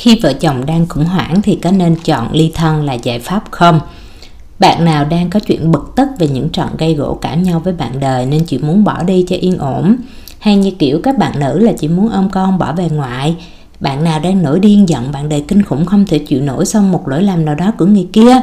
[0.00, 3.44] khi vợ chồng đang khủng hoảng thì có nên chọn ly thân là giải pháp
[3.50, 3.80] không?
[4.58, 7.72] Bạn nào đang có chuyện bực tức về những trận gây gỗ cãi nhau với
[7.72, 9.96] bạn đời nên chỉ muốn bỏ đi cho yên ổn?
[10.38, 13.36] Hay như kiểu các bạn nữ là chỉ muốn ôm con bỏ về ngoại
[13.80, 16.82] bạn nào đang nổi điên giận bạn đời kinh khủng không thể chịu nổi sau
[16.82, 18.40] một lỗi làm nào đó của người kia?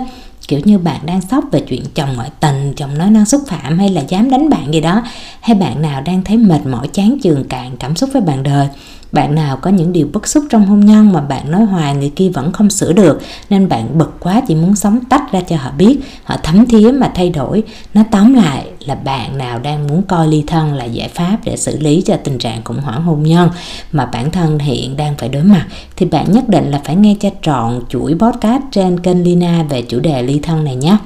[0.47, 3.79] Kiểu như bạn đang sốc về chuyện chồng ngoại tình, chồng nói năng xúc phạm
[3.79, 5.01] hay là dám đánh bạn gì đó.
[5.41, 8.67] Hay bạn nào đang thấy mệt mỏi, chán chường cạn cảm xúc với bạn đời?
[9.11, 12.11] Bạn nào có những điều bức xúc trong hôn nhân mà bạn nói hoài, người
[12.15, 15.55] kia vẫn không sửa được, nên bạn bực quá chỉ muốn sống tách ra cho
[15.55, 15.99] họ biết.
[16.23, 17.63] Họ thấm thía mà thay đổi.
[17.93, 21.57] Nó tóm lại là bạn nào đang muốn coi ly thân là giải pháp để
[21.57, 23.49] xử lý cho tình trạng khủng hoảng hôn nhân
[23.91, 25.65] mà bản thân hiện đang phải đối mặt,
[25.95, 29.81] thì bạn nhất định là phải nghe cho trọn chuỗi podcast trên kênh Lina về
[29.81, 30.97] chủ đề ly thân này nhé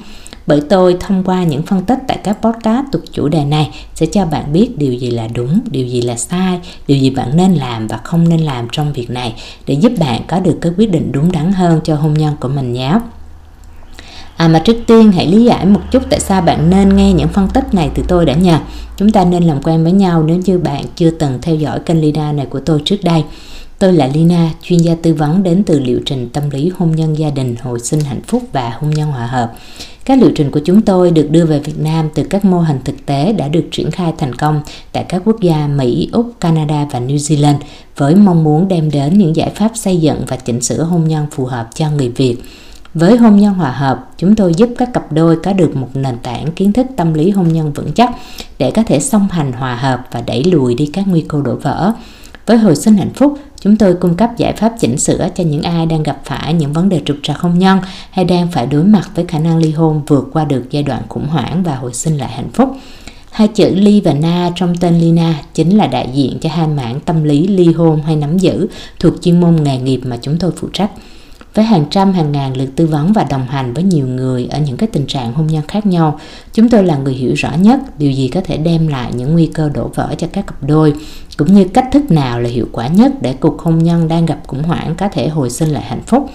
[0.46, 4.06] bởi tôi thông qua những phân tích tại các podcast thuộc chủ đề này sẽ
[4.06, 7.54] cho bạn biết điều gì là đúng, điều gì là sai, điều gì bạn nên
[7.54, 9.34] làm và không nên làm trong việc này
[9.66, 12.48] để giúp bạn có được cái quyết định đúng đắn hơn cho hôn nhân của
[12.48, 12.98] mình nhé.
[14.36, 17.28] À mà trước tiên hãy lý giải một chút tại sao bạn nên nghe những
[17.28, 18.58] phân tích này từ tôi đã nhờ.
[18.96, 22.00] Chúng ta nên làm quen với nhau nếu như bạn chưa từng theo dõi kênh
[22.00, 23.24] Lina này của tôi trước đây.
[23.78, 27.18] Tôi là Lina, chuyên gia tư vấn đến từ liệu trình tâm lý hôn nhân
[27.18, 29.52] gia đình, hồi sinh hạnh phúc và hôn nhân hòa hợp.
[30.04, 32.78] Các liệu trình của chúng tôi được đưa về Việt Nam từ các mô hình
[32.84, 36.86] thực tế đã được triển khai thành công tại các quốc gia Mỹ, Úc, Canada
[36.90, 37.56] và New Zealand
[37.96, 41.26] với mong muốn đem đến những giải pháp xây dựng và chỉnh sửa hôn nhân
[41.30, 42.36] phù hợp cho người Việt.
[42.94, 46.18] Với hôn nhân hòa hợp, chúng tôi giúp các cặp đôi có được một nền
[46.22, 48.10] tảng kiến thức tâm lý hôn nhân vững chắc
[48.58, 51.54] để có thể song hành hòa hợp và đẩy lùi đi các nguy cơ đổ
[51.54, 51.92] vỡ.
[52.46, 55.62] Với hồi sinh hạnh phúc, chúng tôi cung cấp giải pháp chỉnh sửa cho những
[55.62, 57.78] ai đang gặp phải những vấn đề trục trặc hôn nhân
[58.10, 61.02] hay đang phải đối mặt với khả năng ly hôn vượt qua được giai đoạn
[61.08, 62.68] khủng hoảng và hồi sinh lại hạnh phúc.
[63.30, 67.00] Hai chữ ly và na trong tên Lina chính là đại diện cho hai mảng
[67.00, 68.66] tâm lý ly hôn hay nắm giữ
[69.00, 70.90] thuộc chuyên môn nghề nghiệp mà chúng tôi phụ trách
[71.54, 74.58] với hàng trăm hàng ngàn lượt tư vấn và đồng hành với nhiều người ở
[74.58, 76.20] những cái tình trạng hôn nhân khác nhau,
[76.52, 79.46] chúng tôi là người hiểu rõ nhất điều gì có thể đem lại những nguy
[79.46, 80.94] cơ đổ vỡ cho các cặp đôi
[81.36, 84.38] cũng như cách thức nào là hiệu quả nhất để cuộc hôn nhân đang gặp
[84.46, 86.30] khủng hoảng có thể hồi sinh lại hạnh phúc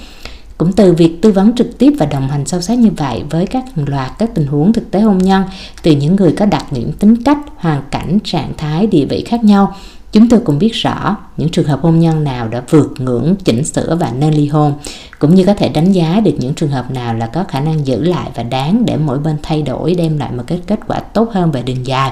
[0.58, 3.46] cũng từ việc tư vấn trực tiếp và đồng hành sâu sát như vậy với
[3.46, 5.44] các loạt các tình huống thực tế hôn nhân
[5.84, 9.44] từ những người có đặc điểm tính cách hoàn cảnh trạng thái địa vị khác
[9.44, 9.76] nhau
[10.12, 13.64] Chúng tôi cũng biết rõ những trường hợp hôn nhân nào đã vượt ngưỡng chỉnh
[13.64, 14.74] sửa và nên ly hôn,
[15.20, 17.88] cũng như có thể đánh giá được những trường hợp nào là có khả năng
[17.88, 21.00] giữ lại và đáng để mỗi bên thay đổi đem lại một cái kết quả
[21.00, 22.12] tốt hơn về đường dài.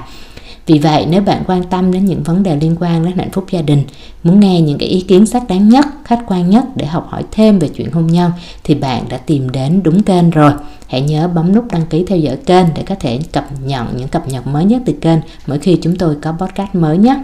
[0.66, 3.46] Vì vậy, nếu bạn quan tâm đến những vấn đề liên quan đến hạnh phúc
[3.52, 3.84] gia đình,
[4.24, 7.24] muốn nghe những cái ý kiến xác đáng nhất, khách quan nhất để học hỏi
[7.32, 8.32] thêm về chuyện hôn nhân
[8.64, 10.52] thì bạn đã tìm đến đúng kênh rồi.
[10.88, 14.08] Hãy nhớ bấm nút đăng ký theo dõi kênh để có thể cập nhật những
[14.08, 17.16] cập nhật mới nhất từ kênh mỗi khi chúng tôi có podcast mới nhé.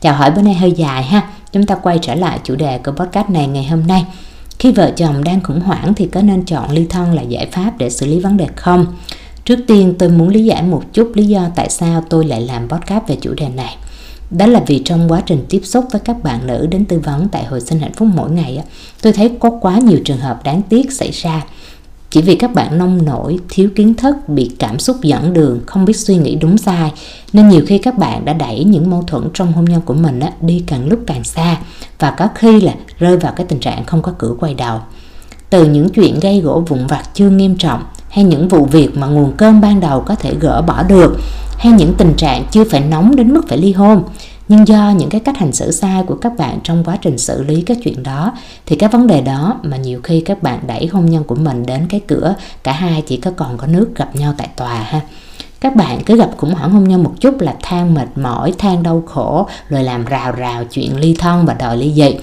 [0.00, 1.28] Chào hỏi bữa nay hơi dài ha.
[1.52, 4.04] Chúng ta quay trở lại chủ đề của podcast này ngày hôm nay.
[4.58, 7.72] Khi vợ chồng đang khủng hoảng thì có nên chọn ly thân là giải pháp
[7.78, 8.86] để xử lý vấn đề không?
[9.48, 12.68] Trước tiên tôi muốn lý giải một chút lý do tại sao tôi lại làm
[12.68, 13.76] podcast về chủ đề này.
[14.30, 17.28] Đó là vì trong quá trình tiếp xúc với các bạn nữ đến tư vấn
[17.28, 18.62] tại hồi sinh hạnh phúc mỗi ngày,
[19.02, 21.44] tôi thấy có quá nhiều trường hợp đáng tiếc xảy ra
[22.10, 25.84] chỉ vì các bạn nông nổi thiếu kiến thức bị cảm xúc dẫn đường không
[25.84, 26.92] biết suy nghĩ đúng sai
[27.32, 30.20] nên nhiều khi các bạn đã đẩy những mâu thuẫn trong hôn nhân của mình
[30.40, 31.56] đi càng lúc càng xa
[31.98, 34.80] và có khi là rơi vào cái tình trạng không có cửa quay đầu
[35.50, 39.06] từ những chuyện gây gỗ vụn vặt chưa nghiêm trọng, hay những vụ việc mà
[39.06, 41.16] nguồn cơn ban đầu có thể gỡ bỏ được,
[41.58, 44.02] hay những tình trạng chưa phải nóng đến mức phải ly hôn.
[44.48, 47.42] Nhưng do những cái cách hành xử sai của các bạn trong quá trình xử
[47.42, 48.32] lý các chuyện đó,
[48.66, 51.66] thì các vấn đề đó mà nhiều khi các bạn đẩy hôn nhân của mình
[51.66, 55.00] đến cái cửa, cả hai chỉ có còn có nước gặp nhau tại tòa ha.
[55.60, 58.82] Các bạn cứ gặp khủng hoảng hôn nhân một chút là than mệt mỏi, than
[58.82, 62.16] đau khổ, rồi làm rào rào chuyện ly thân và đòi ly dị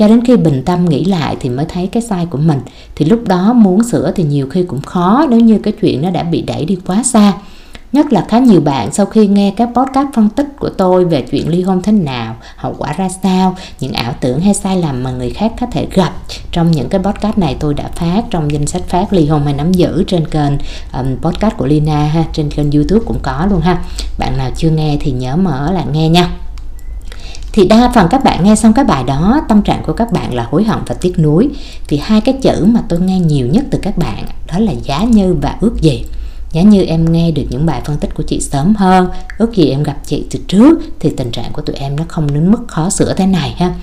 [0.00, 2.60] cho đến khi bình tâm nghĩ lại thì mới thấy cái sai của mình.
[2.96, 6.10] Thì lúc đó muốn sửa thì nhiều khi cũng khó nếu như cái chuyện nó
[6.10, 7.32] đã bị đẩy đi quá xa.
[7.92, 11.22] Nhất là khá nhiều bạn sau khi nghe các podcast phân tích của tôi về
[11.22, 15.02] chuyện ly hôn thế nào, hậu quả ra sao, những ảo tưởng hay sai lầm
[15.02, 16.12] mà người khác có thể gặp.
[16.52, 19.54] Trong những cái podcast này tôi đã phát trong danh sách phát ly hôn hay
[19.54, 20.52] nắm giữ trên kênh
[20.92, 23.82] um, podcast của Lina ha, trên kênh YouTube cũng có luôn ha.
[24.18, 26.30] Bạn nào chưa nghe thì nhớ mở lại nghe nha
[27.52, 30.34] thì đa phần các bạn nghe xong cái bài đó, tâm trạng của các bạn
[30.34, 31.48] là hối hận và tiếc nuối.
[31.88, 35.04] Thì hai cái chữ mà tôi nghe nhiều nhất từ các bạn, đó là giá
[35.04, 36.04] như và ước gì.
[36.52, 39.08] Giá như em nghe được những bài phân tích của chị sớm hơn,
[39.38, 42.34] Ước gì em gặp chị từ trước, Thì tình trạng của tụi em nó không
[42.34, 43.74] đến mức khó sửa thế này ha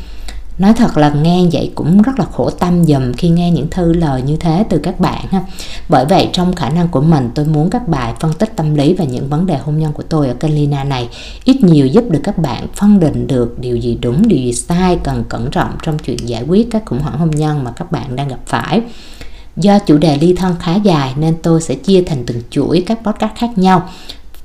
[0.58, 3.94] nói thật là nghe vậy cũng rất là khổ tâm dùm khi nghe những thư
[3.94, 5.42] lời như thế từ các bạn ha
[5.90, 8.94] bởi vậy trong khả năng của mình, tôi muốn các bài phân tích tâm lý
[8.94, 11.10] và những vấn đề hôn nhân của tôi ở kênh Lina này
[11.46, 15.00] ít nhiều giúp được các bạn phân định được điều gì đúng, điều gì sai,
[15.04, 18.16] cần cẩn trọng trong chuyện giải quyết các khủng hoảng hôn nhân mà các bạn
[18.16, 18.82] đang gặp phải
[19.58, 23.00] Do chủ đề ly thân khá dài nên tôi sẽ chia thành từng chuỗi các
[23.04, 23.90] podcast khác nhau.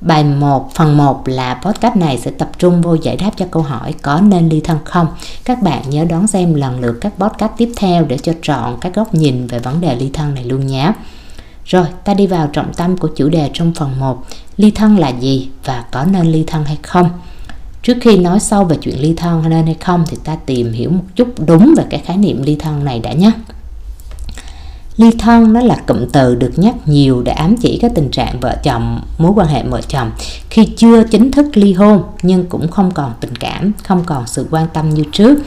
[0.04, 3.62] Bài 1, phần 1 là podcast này sẽ tập trung vô giải đáp cho câu
[3.62, 5.06] hỏi có nên ly thân không.
[5.44, 8.94] Các bạn nhớ đón xem lần lượt các podcast tiếp theo để cho trọn các
[8.94, 10.92] góc nhìn về vấn đề ly thân này luôn nhé.
[11.64, 14.24] Rồi, ta đi vào trọng tâm của chủ đề trong phần 1.
[14.56, 17.10] Ly thân là gì và có nên ly thân hay không?
[17.82, 20.90] Trước khi nói sâu về chuyện ly thân nên hay không thì ta tìm hiểu
[20.90, 23.32] một chút đúng về cái khái niệm ly thân này đã nhé.
[24.96, 28.40] Ly thân nó là cụm từ được nhắc nhiều để ám chỉ cái tình trạng
[28.40, 30.10] vợ chồng, mối quan hệ vợ chồng.
[30.50, 34.46] Khi chưa chính thức ly hôn nhưng cũng không còn tình cảm, không còn sự
[34.50, 35.38] quan tâm như trước.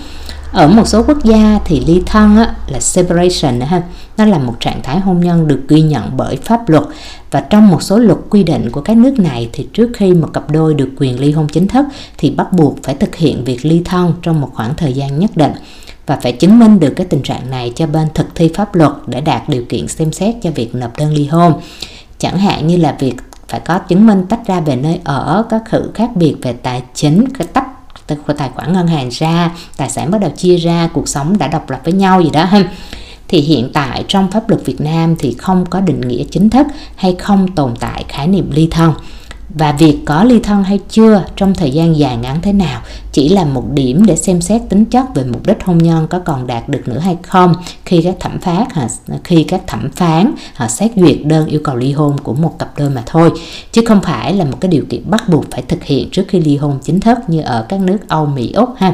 [0.52, 3.84] Ở một số quốc gia thì ly thân á, là separation ha,
[4.18, 6.84] nó là một trạng thái hôn nhân được ghi nhận bởi pháp luật.
[7.32, 10.30] Và trong một số luật quy định của các nước này thì trước khi một
[10.34, 11.86] cặp đôi được quyền ly hôn chính thức
[12.18, 15.32] thì bắt buộc phải thực hiện việc ly thân trong một khoảng thời gian nhất
[15.36, 15.52] định
[16.06, 18.92] và phải chứng minh được cái tình trạng này cho bên thực thi pháp luật
[19.08, 21.54] để đạt điều kiện xem xét cho việc nộp đơn ly hôn.
[22.18, 23.16] Chẳng hạn như là việc
[23.48, 26.84] phải có chứng minh tách ra về nơi ở, có sự khác biệt về tài
[26.94, 27.68] chính, cái tách
[28.08, 31.48] từ tài khoản ngân hàng ra, tài sản bắt đầu chia ra, cuộc sống đã
[31.48, 32.64] độc lập với nhau gì đó ha.
[33.28, 36.68] Thì hiện tại trong pháp luật Việt Nam thì không có định nghĩa chính thức
[36.96, 38.94] hay không tồn tại khái niệm ly thân
[39.56, 42.82] và việc có ly thân hay chưa trong thời gian dài ngắn thế nào
[43.12, 46.20] chỉ là một điểm để xem xét tính chất về mục đích hôn nhân có
[46.20, 47.54] còn đạt được nữa hay không
[47.86, 48.64] khi các thẩm phán
[49.24, 52.78] khi các thẩm phán họ xét duyệt đơn yêu cầu ly hôn của một cặp
[52.78, 53.32] đôi mà thôi.
[53.72, 56.40] Chứ không phải là một cái điều kiện bắt buộc phải thực hiện trước khi
[56.40, 58.94] ly hôn chính thức như ở các nước Âu, Mỹ, Úc ha.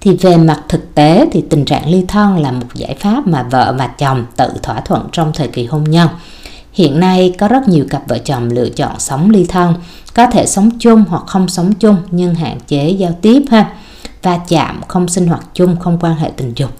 [0.00, 3.42] Thì về mặt thực tế thì tình trạng ly thân là một giải pháp mà
[3.42, 6.08] vợ và chồng tự thỏa thuận trong thời kỳ hôn nhân.
[6.72, 9.74] Hiện nay có rất nhiều cặp vợ chồng lựa chọn sống ly thân,
[10.14, 13.70] có thể sống chung hoặc không sống chung nhưng hạn chế giao tiếp ha,
[14.22, 16.70] va chạm, không sinh hoạt chung, không quan hệ tình dục.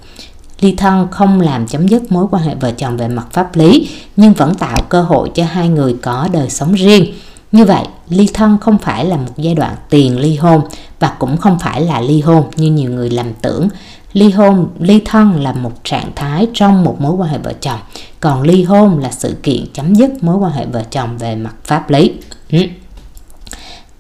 [0.61, 3.89] Ly thân không làm chấm dứt mối quan hệ vợ chồng về mặt pháp lý
[4.17, 7.15] nhưng vẫn tạo cơ hội cho hai người có đời sống riêng.
[7.53, 10.61] Như vậy, ly thân không phải là một giai đoạn tiền ly hôn
[11.01, 13.69] và cũng không phải là ly hôn như nhiều người lầm tưởng
[14.13, 17.81] ly hôn, ly thân là một trạng thái trong một mối quan hệ vợ chồng.
[18.21, 21.55] Còn ly hôn là sự kiện chấm dứt mối quan hệ vợ chồng về mặt
[21.65, 22.13] pháp lý.
[22.53, 22.59] Ừ.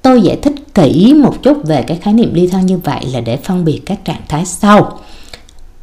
[0.02, 3.20] Tôi giải thích kỹ một chút về cái khái niệm ly thân như vậy là
[3.20, 4.98] để phân biệt các trạng thái sau.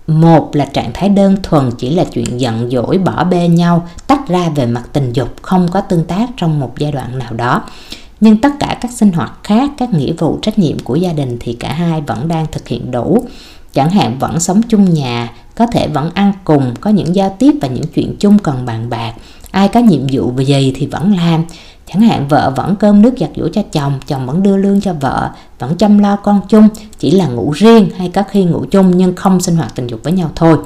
[0.07, 4.27] Một là trạng thái đơn thuần, chỉ là chuyện giận dỗi, bỏ bê nhau, tách
[4.27, 7.63] ra về mặt tình dục, không có tương tác trong một giai đoạn nào đó.
[8.19, 11.37] Nhưng tất cả các sinh hoạt khác, các nghĩa vụ, trách nhiệm của gia đình
[11.39, 13.25] thì cả hai vẫn đang thực hiện đủ
[13.73, 17.51] chẳng hạn vẫn sống chung nhà, có thể vẫn ăn cùng, có những giao tiếp
[17.61, 19.13] và những chuyện chung cần bàn bạc.
[19.51, 21.43] Ai có nhiệm vụ về gì thì vẫn làm.
[21.93, 24.93] Chẳng hạn vợ vẫn cơm nước giặt giũ cho chồng chồng vẫn đưa lương cho
[24.93, 25.29] vợ,
[25.59, 26.67] vẫn chăm lo con chung,
[26.99, 29.99] chỉ là ngủ riêng hay có khi ngủ chung nhưng không sinh hoạt tình dục
[30.03, 30.57] với nhau thôi.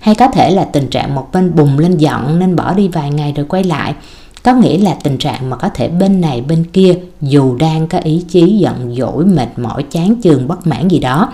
[0.00, 3.10] Hay có thể là tình trạng một bên bùng lên giận nên bỏ đi vài
[3.10, 3.94] ngày rồi quay lại.
[4.42, 7.98] Có nghĩa là tình trạng mà có thể bên này bên kia, dù đang có
[7.98, 11.32] ý chí giận dỗi, mệt mỏi, chán chường, bất mãn gì đó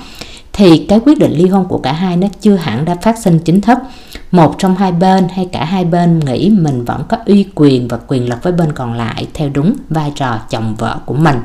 [0.58, 3.38] thì cái quyết định ly hôn của cả hai nó chưa hẳn đã phát sinh
[3.38, 3.78] chính thức.
[4.30, 7.98] Một trong hai bên hay cả hai bên nghĩ mình vẫn có uy quyền và
[8.08, 11.36] quyền lực với bên còn lại theo đúng vai trò chồng vợ của mình.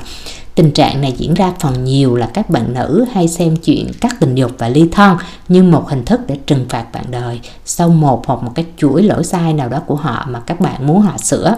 [0.54, 4.16] Tình trạng này diễn ra phần nhiều là các bạn nữ hay xem chuyện cắt
[4.20, 5.16] tình dục và ly thân
[5.48, 9.02] như một hình thức để trừng phạt bạn đời sau một hoặc một cái chuỗi
[9.02, 11.56] lỗi sai nào đó của họ mà các bạn muốn họ sửa.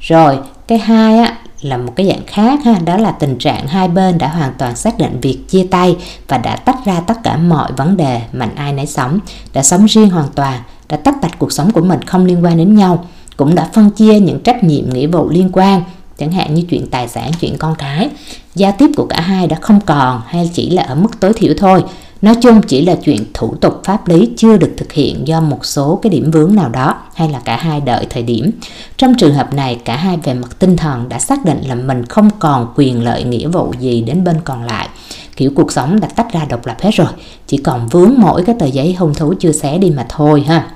[0.00, 3.88] Rồi, cái hai á là một cái dạng khác ha, đó là tình trạng hai
[3.88, 5.96] bên đã hoàn toàn xác định việc chia tay
[6.28, 9.18] và đã tách ra tất cả mọi vấn đề mạnh ai nấy sống,
[9.52, 12.56] đã sống riêng hoàn toàn, đã tách bạch cuộc sống của mình không liên quan
[12.56, 13.04] đến nhau,
[13.36, 15.82] cũng đã phân chia những trách nhiệm, nghĩa vụ liên quan,
[16.18, 18.10] chẳng hạn như chuyện tài sản, chuyện con cái.
[18.54, 21.54] Giao tiếp của cả hai đã không còn hay chỉ là ở mức tối thiểu
[21.58, 21.84] thôi.
[22.22, 25.66] Nói chung chỉ là chuyện thủ tục pháp lý chưa được thực hiện do một
[25.66, 28.50] số cái điểm vướng nào đó hay là cả hai đợi thời điểm.
[28.96, 32.06] Trong trường hợp này cả hai về mặt tinh thần đã xác định là mình
[32.06, 34.88] không còn quyền lợi nghĩa vụ gì đến bên còn lại.
[35.36, 37.08] Kiểu cuộc sống đã tách ra độc lập hết rồi,
[37.46, 40.70] chỉ còn vướng mỗi cái tờ giấy hôn thú chưa xé đi mà thôi ha.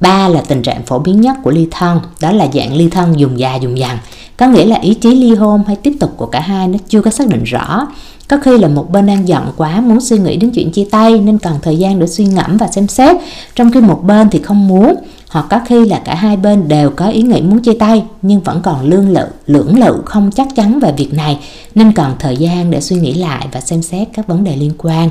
[0.00, 3.20] Ba là tình trạng phổ biến nhất của ly thân, đó là dạng ly thân
[3.20, 3.98] dùng già dùng dằn.
[4.36, 7.02] có nghĩa là ý chí ly hôn hay tiếp tục của cả hai nó chưa
[7.02, 7.86] có xác định rõ
[8.28, 11.20] có khi là một bên đang giận quá, muốn suy nghĩ đến chuyện chia tay,
[11.20, 13.16] nên cần thời gian để suy ngẫm và xem xét.
[13.54, 14.94] Trong khi một bên thì không muốn,
[15.30, 18.40] hoặc có khi là cả hai bên đều có ý nghĩ muốn chia tay, nhưng
[18.40, 21.38] vẫn còn lương lự, lưỡng lự, không chắc chắn về việc này,
[21.74, 24.72] nên cần thời gian để suy nghĩ lại và xem xét các vấn đề liên
[24.78, 25.10] quan.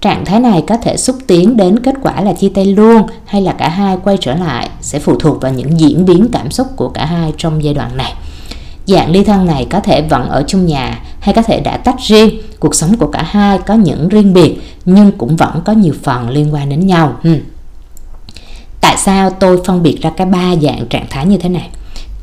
[0.00, 3.42] Trạng thái này có thể xúc tiến đến kết quả là chia tay luôn, hay
[3.42, 6.66] là cả hai quay trở lại sẽ phụ thuộc vào những diễn biến cảm xúc
[6.76, 8.14] của cả hai trong giai đoạn này
[8.86, 12.00] dạng ly thân này có thể vẫn ở chung nhà hay có thể đã tách
[12.00, 12.40] riêng.
[12.60, 16.30] Cuộc sống của cả hai có những riêng biệt, nhưng cũng vẫn có nhiều phần
[16.30, 17.16] liên quan đến nhau.
[17.22, 17.38] Ừ.
[18.80, 21.70] tại sao tôi phân biệt ra cái ba dạng trạng thái như thế này?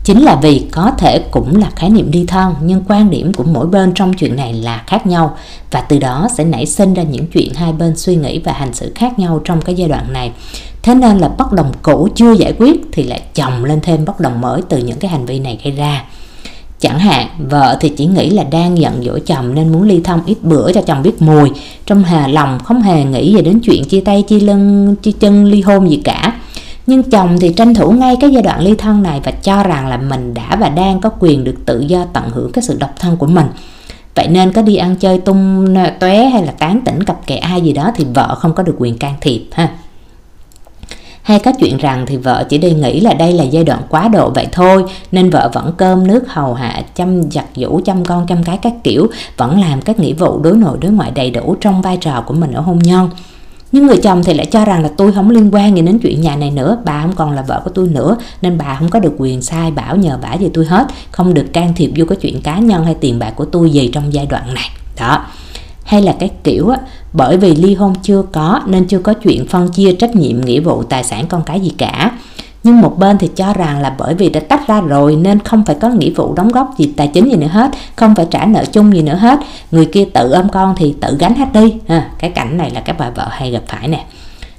[0.03, 3.43] Chính là vì có thể cũng là khái niệm ly thân, nhưng quan điểm của
[3.43, 5.37] mỗi bên trong chuyện này là khác nhau,
[5.71, 8.73] và từ đó sẽ nảy sinh ra những chuyện hai bên suy nghĩ và hành
[8.73, 10.31] xử khác nhau trong cái giai đoạn này.
[10.81, 14.19] Thế nên là bất đồng cũ chưa giải quyết thì lại chồng lên thêm bất
[14.19, 16.03] đồng mới từ những cái hành vi này gây ra.
[16.81, 20.21] Chẳng hạn, vợ thì chỉ nghĩ là đang giận dỗi chồng nên muốn ly thông
[20.25, 21.49] ít bữa cho chồng biết mùi.
[21.85, 25.45] Trong hà lòng không hề nghĩ về đến chuyện chia tay, chia lưng, chia chân,
[25.45, 26.33] ly hôn gì cả.
[26.87, 29.87] Nhưng chồng thì tranh thủ ngay cái giai đoạn ly thân này và cho rằng
[29.87, 32.93] là mình đã và đang có quyền được tự do tận hưởng cái sự độc
[32.99, 33.45] thân của mình.
[34.15, 37.61] Vậy nên có đi ăn chơi tung tóe hay là tán tỉnh cặp kè ai
[37.61, 39.69] gì đó thì vợ không có được quyền can thiệp ha
[41.21, 44.07] hay có chuyện rằng thì vợ chỉ đi nghĩ là đây là giai đoạn quá
[44.07, 48.27] độ vậy thôi, nên vợ vẫn cơm nước hầu hạ, chăm giặt giũ, chăm con,
[48.27, 51.55] chăm cái các kiểu, vẫn làm các nghĩa vụ đối nội, đối ngoại đầy đủ
[51.61, 53.09] trong vai trò của mình ở hôn nhân.
[53.71, 56.21] Nhưng người chồng thì lại cho rằng là tôi không liên quan gì đến chuyện
[56.21, 58.99] nhà này nữa, bà không còn là vợ của tôi nữa, nên bà không có
[58.99, 62.17] được quyền sai bảo, nhờ bả gì tôi hết, không được can thiệp vô cái
[62.21, 64.69] chuyện cá nhân hay tiền bạc của tôi gì trong giai đoạn này.
[64.99, 65.25] Đó
[65.83, 66.77] hay là cái kiểu á,
[67.13, 70.59] bởi vì ly hôn chưa có nên chưa có chuyện phân chia trách nhiệm nghĩa
[70.59, 72.11] vụ tài sản con cái gì cả.
[72.63, 75.65] Nhưng một bên thì cho rằng là bởi vì đã tách ra rồi nên không
[75.65, 78.45] phải có nghĩa vụ đóng góp gì tài chính gì nữa hết không phải trả
[78.45, 79.39] nợ chung gì nữa hết.
[79.71, 81.73] Người kia tự ôm con thì tự gánh hết đi.
[81.87, 84.05] À, cái cảnh này là các bà vợ hay gặp phải nè.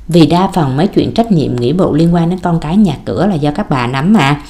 [0.08, 2.94] Vì đa phần mấy chuyện trách nhiệm nghĩa vụ liên quan đến con cái nhà
[3.04, 4.40] cửa là do các bà nắm mà.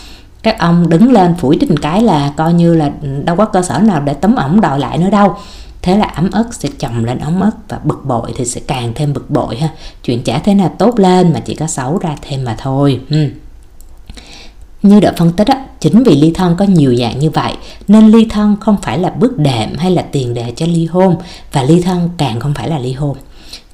[0.43, 2.91] Các ông đứng lên phủi đích cái là coi như là
[3.25, 5.37] đâu có cơ sở nào để tấm ổng đòi lại nữa đâu
[5.83, 8.93] thế là ấm ức sẽ chồng lên ống ức và bực bội thì sẽ càng
[8.95, 9.69] thêm bực bội ha.
[10.05, 13.01] Chuyện chả thế nào tốt lên mà chỉ có xấu ra thêm mà thôi.
[13.11, 13.29] Ừ.
[14.83, 17.53] như đã phân tích á, chính vì ly thân có nhiều dạng như vậy
[17.89, 21.17] nên ly thân không phải là bước đệm hay là tiền đề cho ly hôn
[21.53, 23.17] và ly thân càng không phải là ly hôn.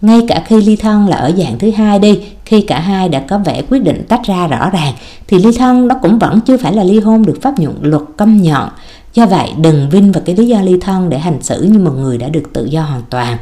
[0.00, 3.20] Ngay cả khi ly thân là ở dạng thứ hai đi khi cả hai đã
[3.20, 4.94] có vẻ quyết định tách ra rõ ràng
[5.26, 8.02] thì ly thân đó cũng vẫn chưa phải là ly hôn được pháp nhuận luật
[8.16, 8.68] công nhận.
[9.14, 11.92] Do vậy, đừng vinh vào cái lý do ly thân để hành xử như một
[11.98, 13.38] người đã được tự do hoàn toàn.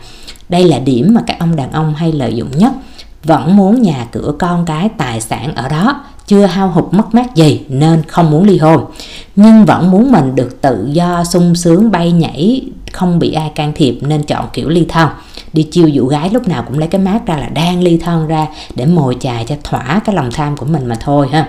[0.49, 2.73] Đây là điểm mà các ông đàn ông hay lợi dụng nhất.
[3.25, 7.35] Vẫn muốn nhà cửa con cái tài sản ở đó, chưa hao hụt mất mát
[7.35, 8.85] gì nên không muốn ly hôn.
[9.37, 13.73] Nhưng vẫn muốn mình được tự do, sung sướng, bay nhảy, không bị ai can
[13.75, 15.08] thiệp nên chọn kiểu ly thân.
[15.52, 18.26] Đi chiêu dụ gái lúc nào cũng lấy cái mát ra là đang ly thân
[18.26, 21.49] ra để mồi chài cho thỏa cái lòng tham của mình mà thôi ha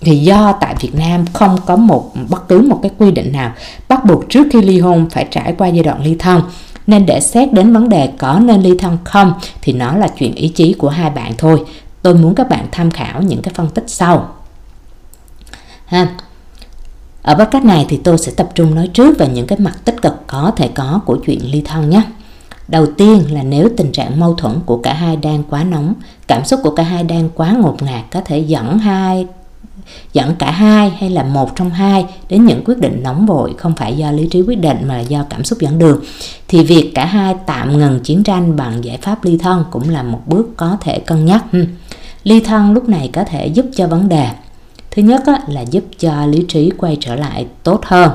[0.00, 3.52] thì do tại Việt Nam không có một, bất cứ một cái quy định nào
[3.88, 6.42] bắt buộc trước khi ly hôn phải trải qua giai đoạn ly thân.
[6.86, 10.34] Nên để xét đến vấn đề có nên ly thân không thì nó là chuyện
[10.34, 11.64] ý chí của hai bạn thôi.
[12.02, 14.28] Tôi muốn các bạn tham khảo những cái phân tích sau.
[15.86, 16.08] Ha.
[17.22, 19.74] Ở bất cách này thì tôi sẽ tập trung nói trước về những cái mặt
[19.84, 22.02] tích cực có thể có của chuyện ly thân nhé.
[22.68, 25.94] Đầu tiên là nếu tình trạng mâu thuẫn của cả hai đang quá nóng,
[26.26, 29.26] cảm xúc của cả hai đang quá ngột ngạt có thể dẫn hai
[30.12, 33.74] dẫn cả hai hay là một trong hai đến những quyết định nóng vội, không
[33.76, 36.00] phải do lý trí quyết định mà là do cảm xúc dẫn đường.
[36.48, 40.02] Thì việc cả hai tạm ngừng chiến tranh bằng giải pháp ly thân cũng là
[40.02, 41.44] một bước có thể cân nhắc.
[42.24, 44.28] Ly thân lúc này có thể giúp cho vấn đề.
[44.90, 48.10] Thứ nhất là giúp cho lý trí quay trở lại tốt hơn.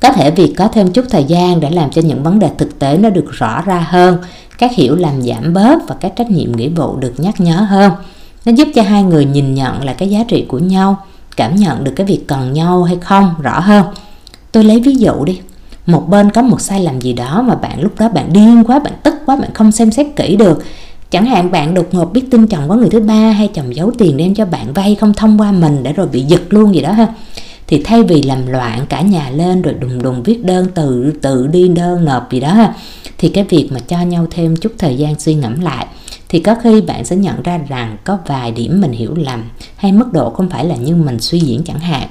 [0.00, 2.78] Có thể việc có thêm chút thời gian để làm cho những vấn đề thực
[2.78, 4.18] tế nó được rõ ra hơn,
[4.58, 7.92] các hiểu làm giảm bớt và các trách nhiệm nghĩa vụ được nhắc nhớ hơn
[8.44, 10.96] nó giúp cho hai người nhìn nhận lại cái giá trị của nhau,
[11.36, 13.84] cảm nhận được cái việc cần nhau hay không, rõ hơn.
[14.52, 15.40] Tôi lấy ví dụ đi.
[15.86, 18.78] Một bên có một sai lầm gì đó mà bạn lúc đó bạn điên quá,
[18.78, 20.62] bạn tức quá, bạn không xem xét kỹ được.
[21.10, 23.90] Chẳng hạn bạn đột ngột biết tin chồng có người thứ ba hay chồng giấu
[23.98, 26.80] tiền đem cho bạn vay không thông qua mình để rồi bị giật luôn gì
[26.80, 27.06] đó ha
[27.66, 31.46] thì thay vì làm loạn cả nhà lên rồi đùng đùng viết đơn tự tự
[31.46, 32.74] đi đơn nộp gì đó ha
[33.18, 35.86] thì cái việc mà cho nhau thêm chút thời gian suy ngẫm lại
[36.32, 39.44] thì có khi bạn sẽ nhận ra rằng có vài điểm mình hiểu lầm
[39.76, 42.08] hay mức độ không phải là như mình suy diễn chẳng hạn.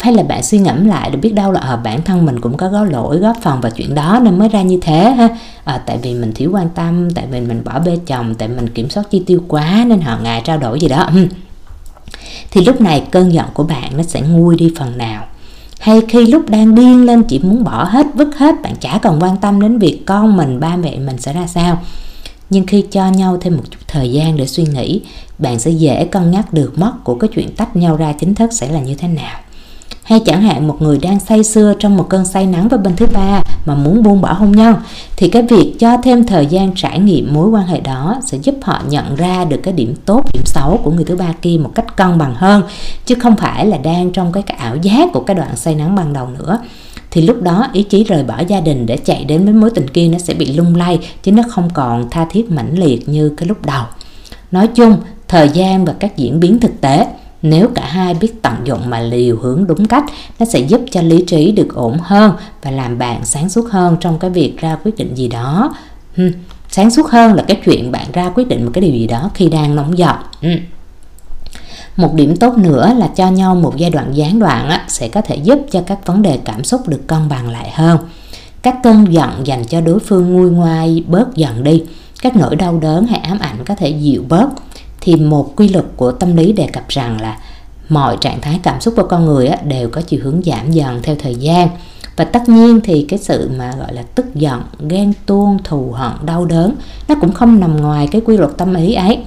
[0.00, 2.40] Hay là bạn suy ngẫm lại để biết đâu là ở à, bản thân mình
[2.40, 5.28] cũng có góp lỗi góp phần vào chuyện đó nên mới ra như thế ha.
[5.64, 8.68] À, tại vì mình thiếu quan tâm tại vì mình bỏ bê chồng tại mình
[8.68, 11.10] kiểm soát chi tiêu quá nên họ ngại trao đổi gì đó
[12.50, 15.26] thì lúc này cơn giận của bạn nó sẽ nguôi đi phần nào.
[15.80, 19.22] Hay khi lúc đang điên lên chỉ muốn bỏ hết, vứt hết, bạn chả còn
[19.22, 21.82] quan tâm đến việc con mình, ba mẹ mình sẽ ra sao.
[22.50, 25.02] Nhưng khi cho nhau thêm một chút thời gian để suy nghĩ,
[25.38, 28.52] bạn sẽ dễ cân nhắc được mất của cái chuyện tách nhau ra chính thức
[28.52, 29.38] sẽ là như thế nào
[30.10, 32.96] hay chẳng hạn một người đang say sưa trong một cơn say nắng với bên
[32.96, 34.74] thứ ba mà muốn buông bỏ hôn nhân
[35.16, 38.54] thì cái việc cho thêm thời gian trải nghiệm mối quan hệ đó sẽ giúp
[38.62, 41.70] họ nhận ra được cái điểm tốt điểm xấu của người thứ ba kia một
[41.74, 42.62] cách cân bằng hơn
[43.06, 45.94] chứ không phải là đang trong cái, cái ảo giác của cái đoạn say nắng
[45.94, 46.58] ban đầu nữa.
[47.10, 49.88] Thì lúc đó ý chí rời bỏ gia đình để chạy đến với mối tình
[49.88, 53.34] kia nó sẽ bị lung lay chứ nó không còn tha thiết mãnh liệt như
[53.36, 53.84] cái lúc đầu.
[54.52, 54.96] Nói chung
[55.28, 57.06] thời gian và các diễn biến thực tế
[57.42, 60.04] nếu cả hai biết tận dụng mà liều hướng đúng cách
[60.38, 62.32] nó sẽ giúp cho lý trí được ổn hơn
[62.62, 65.74] và làm bạn sáng suốt hơn trong cái việc ra quyết định gì đó
[66.16, 66.32] hmm.
[66.70, 69.30] sáng suốt hơn là cái chuyện bạn ra quyết định một cái điều gì đó
[69.34, 70.58] khi đang nóng giận hmm.
[71.96, 75.20] một điểm tốt nữa là cho nhau một giai đoạn gián đoạn á, sẽ có
[75.20, 77.98] thể giúp cho các vấn đề cảm xúc được cân bằng lại hơn
[78.62, 81.82] các cơn giận dành cho đối phương nguôi ngoai bớt dần đi
[82.22, 84.48] các nỗi đau đớn hay ám ảnh có thể dịu bớt
[85.00, 87.38] thì một quy luật của tâm lý đề cập rằng là
[87.88, 91.16] mọi trạng thái cảm xúc của con người đều có chiều hướng giảm dần theo
[91.18, 91.68] thời gian.
[92.16, 96.12] Và tất nhiên thì cái sự mà gọi là tức giận ghen tuông thù hận
[96.26, 96.74] đau đớn
[97.08, 99.18] nó cũng không nằm ngoài cái quy luật tâm lý ấy.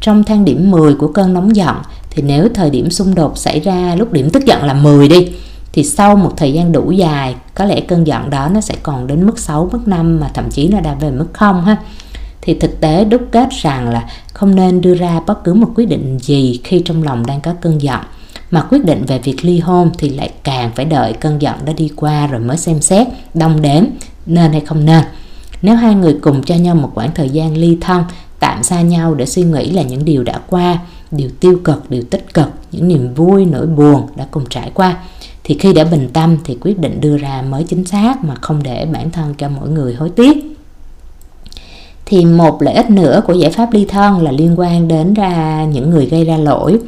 [0.00, 1.76] Trong thang điểm 10 của cơn nóng giận
[2.10, 5.28] thì nếu thời điểm xung đột xảy ra lúc điểm tức giận là 10 đi
[5.72, 9.06] thì sau một thời gian đủ dài có lẽ cơn giận đó nó sẽ còn
[9.06, 11.76] đến mức 6, mức 5 mà thậm chí nó đã về mức không ha
[12.48, 15.88] thì thực tế đúc kết rằng là không nên đưa ra bất cứ một quyết
[15.88, 18.00] định gì khi trong lòng đang có cơn giận.
[18.50, 21.72] Mà quyết định về việc ly hôn thì lại càng phải đợi cơn giận đã
[21.72, 23.84] đi qua rồi mới xem xét đong đếm
[24.26, 25.04] nên hay không nên.
[25.62, 28.04] Nếu hai người cùng cho nhau một khoảng thời gian ly thân,
[28.40, 30.78] tạm xa nhau để suy nghĩ là những điều đã qua,
[31.10, 34.96] điều tiêu cực, điều tích cực, những niềm vui, nỗi buồn đã cùng trải qua,
[35.44, 38.62] thì khi đã bình tâm thì quyết định đưa ra mới chính xác mà không
[38.62, 40.57] để bản thân cho mỗi người hối tiếc
[42.08, 45.64] thì một lợi ích nữa của giải pháp ly thân là liên quan đến ra
[45.64, 46.78] những người gây ra lỗi.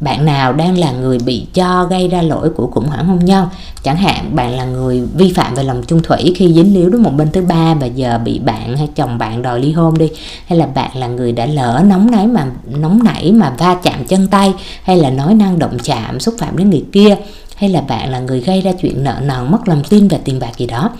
[0.00, 3.46] Bạn nào đang là người bị cho gây ra lỗi của khủng hoảng hôn nhân,
[3.82, 7.02] chẳng hạn bạn là người vi phạm về lòng chung thủy khi dính líu đến
[7.02, 10.08] một bên thứ ba và giờ bị bạn hay chồng bạn đòi ly hôn đi,
[10.46, 14.04] hay là bạn là người đã lỡ nóng nảy mà, nóng nảy mà va chạm
[14.04, 17.16] chân tay, hay là nói năng động chạm, xúc phạm đến người kia,
[17.56, 20.38] hay là bạn là người gây ra chuyện nợ nần, mất lòng tin và tiền
[20.38, 20.90] bạc gì đó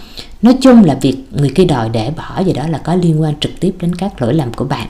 [0.43, 3.35] nói chung là việc người kia đòi để bỏ gì đó là có liên quan
[3.41, 4.89] trực tiếp đến các lỗi lầm của bạn.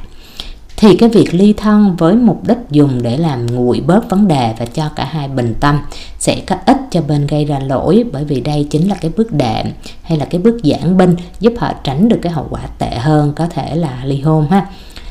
[0.76, 4.54] Thì cái việc ly thân với mục đích dùng để làm nguội bớt vấn đề
[4.58, 5.78] và cho cả hai bình tâm
[6.18, 9.32] sẽ có ích cho bên gây ra lỗi bởi vì đây chính là cái bước
[9.32, 9.66] đệm
[10.02, 13.32] hay là cái bước giảng binh giúp họ tránh được cái hậu quả tệ hơn
[13.36, 14.66] có thể là ly hôn ha.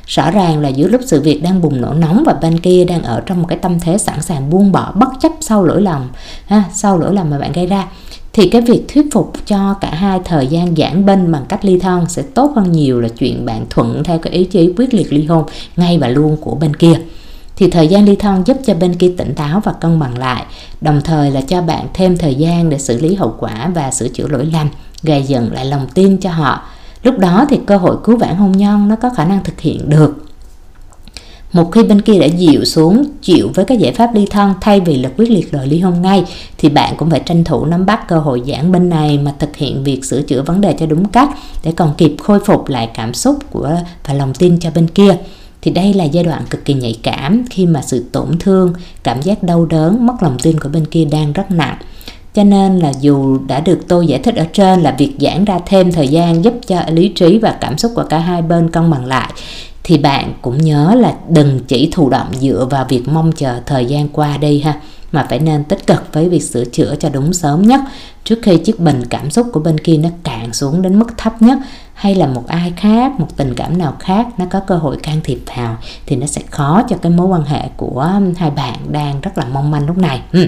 [0.08, 3.04] Rõ ràng là giữa lúc sự việc đang bùng nổ nóng và bên kia đang
[3.04, 6.10] ở trong một cái tâm thế sẵn sàng buông bỏ bất chấp sau lỗi lầm
[6.45, 7.88] ha, sau lỗi lầm mà bạn gây ra
[8.38, 11.80] thì cái việc thuyết phục cho cả hai thời gian giãn bên bằng cách ly
[11.80, 15.13] thân sẽ tốt hơn nhiều là chuyện bạn thuận theo cái ý chí quyết liệt
[15.13, 15.43] ly hôn
[15.78, 17.00] ngay và luôn của bên kia.
[17.56, 20.45] Thì thời gian ly thân giúp cho bên kia tỉnh táo và cân bằng lại,
[20.82, 24.08] đồng thời là cho bạn thêm thời gian để xử lý hậu quả và sửa
[24.08, 24.69] chữa lỗi lầm,
[25.04, 26.65] gây dựng lại lòng tin cho họ.
[27.04, 29.89] Lúc đó thì cơ hội cứu vãn hôn nhân nó có khả năng thực hiện
[29.89, 30.26] được
[31.53, 34.79] một khi bên kia đã dịu xuống, chịu với các giải pháp ly thân thay
[34.79, 36.23] vì là quyết liệt đòi ly hôn ngay,
[36.57, 39.55] thì bạn cũng phải tranh thủ nắm bắt cơ hội giãn bên này mà thực
[39.55, 41.29] hiện việc sửa chữa vấn đề cho đúng cách
[41.63, 43.75] để còn kịp khôi phục lại cảm xúc của
[44.07, 45.17] và lòng tin cho bên kia.
[45.62, 49.21] Thì đây là giai đoạn cực kỳ nhạy cảm khi mà sự tổn thương, cảm
[49.21, 51.77] giác đau đớn, mất lòng tin của bên kia đang rất nặng.
[52.33, 55.60] Cho nên là dù đã được tôi giải thích ở trên là việc giãn ra
[55.65, 58.91] thêm thời gian giúp cho lý trí và cảm xúc của cả hai bên cân
[58.91, 59.33] bằng lại
[59.88, 63.86] thì bạn cũng nhớ là đừng chỉ thụ động dựa vào việc mong chờ thời
[63.86, 64.80] gian qua đi ha
[65.12, 67.80] mà phải nên tích cực với việc sửa chữa cho đúng sớm nhất
[68.23, 71.41] trước khi chiếc bình cảm xúc của bên kia nó cạn xuống đến mức thấp
[71.41, 71.58] nhất
[71.93, 75.19] hay là một ai khác một tình cảm nào khác nó có cơ hội can
[75.23, 79.21] thiệp vào thì nó sẽ khó cho cái mối quan hệ của hai bạn đang
[79.21, 80.47] rất là mong manh lúc này ừ.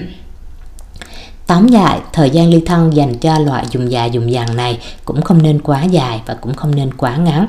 [1.46, 5.22] Tóm lại, thời gian ly thân dành cho loại dùng dài dùng dằn này cũng
[5.22, 7.46] không nên quá dài và cũng không nên quá ngắn.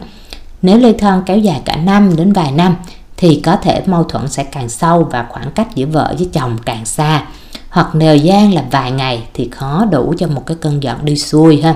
[0.61, 2.75] Nếu ly thân kéo dài cả năm đến vài năm
[3.17, 6.57] thì có thể mâu thuẫn sẽ càng sâu và khoảng cách giữa vợ với chồng
[6.65, 7.25] càng xa.
[7.69, 11.17] Hoặc thời gian là vài ngày thì khó đủ cho một cái cơn giận đi
[11.17, 11.75] xuôi ha.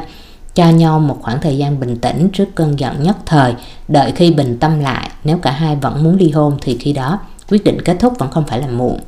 [0.56, 3.54] Cho nhau một khoảng thời gian bình tĩnh trước cơn giận nhất thời,
[3.88, 7.20] đợi khi bình tâm lại, nếu cả hai vẫn muốn ly hôn thì khi đó
[7.50, 9.00] quyết định kết thúc vẫn không phải là muộn.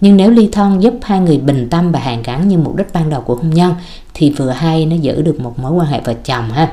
[0.00, 2.92] Nhưng nếu ly thân giúp hai người bình tâm và hàn gắn như mục đích
[2.92, 3.74] ban đầu của hôn nhân
[4.14, 6.72] thì vừa hay nó giữ được một mối quan hệ vợ chồng ha.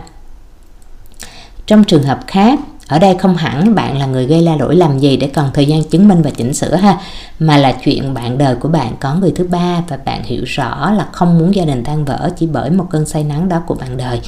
[1.72, 5.00] Trong trường hợp khác, ở đây không hẳn bạn là người gây ra lỗi làm
[5.00, 6.98] gì để cần thời gian chứng minh và chỉnh sửa ha
[7.40, 10.92] mà là chuyện bạn đời của bạn có người thứ ba và bạn hiểu rõ
[10.92, 13.76] là không muốn gia đình tan vỡ chỉ bởi một cơn say nắng đó của
[13.76, 14.22] bạn đời.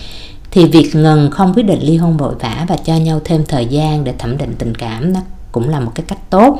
[0.51, 3.65] Thì việc ngừng không quyết định ly hôn vội vã và cho nhau thêm thời
[3.65, 5.19] gian để thẩm định tình cảm nó
[5.51, 6.59] cũng là một cái cách tốt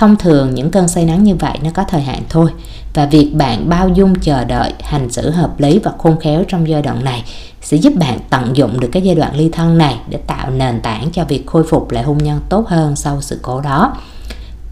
[0.00, 2.50] thông thường những cơn say nắng như vậy nó có thời hạn thôi.
[2.94, 6.68] Và việc bạn bao dung chờ đợi, hành xử hợp lý và khôn khéo trong
[6.68, 7.24] giai đoạn này
[7.62, 10.80] sẽ giúp bạn tận dụng được cái giai đoạn ly thân này để tạo nền
[10.80, 13.96] tảng cho việc khôi phục lại hôn nhân tốt hơn sau sự cố đó.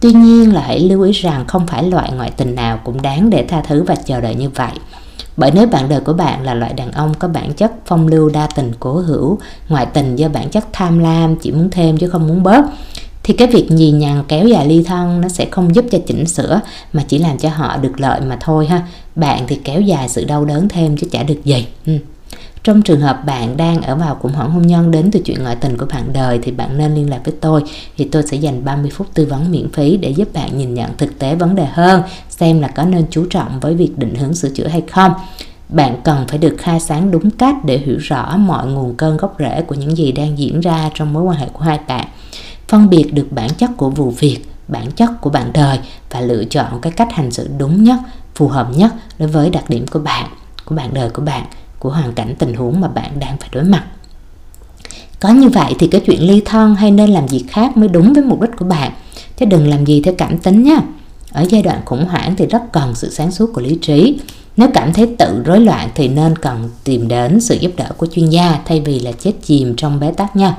[0.00, 3.30] Tuy nhiên là hãy lưu ý rằng không phải loại ngoại tình nào cũng đáng
[3.30, 4.72] để tha thứ và chờ đợi như vậy.
[5.36, 8.28] Bởi nếu bạn đời của bạn là loại đàn ông có bản chất phong lưu
[8.28, 9.38] đa tình cố hữu,
[9.68, 12.64] ngoại tình do bản chất tham lam, chỉ muốn thêm chứ không muốn bớt
[13.28, 16.26] thì cái việc nhì nhằn kéo dài ly thân nó sẽ không giúp cho chỉnh
[16.26, 16.60] sửa
[16.92, 20.24] mà chỉ làm cho họ được lợi mà thôi ha bạn thì kéo dài sự
[20.24, 21.92] đau đớn thêm chứ chả được gì ừ.
[22.62, 25.56] Trong trường hợp bạn đang ở vào khủng hoảng hôn nhân đến từ chuyện ngoại
[25.56, 27.62] tình của bạn đời thì bạn nên liên lạc với tôi
[27.96, 30.90] thì tôi sẽ dành 30 phút tư vấn miễn phí để giúp bạn nhìn nhận
[30.98, 34.34] thực tế vấn đề hơn, xem là có nên chú trọng với việc định hướng
[34.34, 35.12] sửa chữa hay không.
[35.68, 39.36] Bạn cần phải được khai sáng đúng cách để hiểu rõ mọi nguồn cơn gốc
[39.38, 42.06] rễ của những gì đang diễn ra trong mối quan hệ của hai bạn.
[42.68, 45.78] Phân biệt được bản chất của vụ việc, bản chất của bạn đời
[46.10, 47.98] và lựa chọn cái cách hành xử đúng nhất,
[48.34, 50.26] phù hợp nhất đối với đặc điểm của bạn,
[50.64, 51.44] của bạn đời của bạn
[51.78, 53.84] của hoàn cảnh tình huống mà bạn đang phải đối mặt.
[55.20, 58.12] Có như vậy thì cái chuyện ly thân hay nên làm gì khác mới đúng
[58.12, 58.92] với mục đích của bạn.
[59.36, 60.80] Chứ đừng làm gì theo cảm tính nhé
[61.32, 64.20] ở giai đoạn khủng hoảng thì rất cần sự sáng suốt của lý trí.
[64.56, 68.06] Nếu cảm thấy tự rối loạn thì nên cần tìm đến sự giúp đỡ của
[68.06, 70.56] chuyên gia thay vì là chết chìm trong bế tắc nha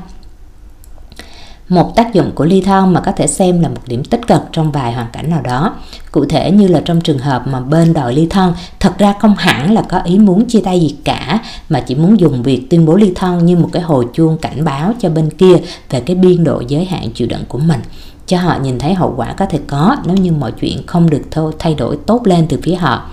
[1.69, 4.41] một tác dụng của ly thân mà có thể xem là một điểm tích cực
[4.51, 5.75] trong vài hoàn cảnh nào đó.
[6.11, 9.35] Cụ thể như là trong trường hợp mà bên đòi ly thân thật ra không
[9.37, 12.85] hẳn là có ý muốn chia tay gì cả, mà chỉ muốn dùng việc tuyên
[12.85, 15.55] bố ly thân như một cái hồi chuông cảnh báo cho bên kia
[15.89, 17.79] về cái biên độ giới hạn chịu đựng của mình,
[18.27, 21.21] cho họ nhìn thấy hậu quả có thể có nếu như mọi chuyện không được
[21.59, 23.09] thay đổi tốt lên từ phía họ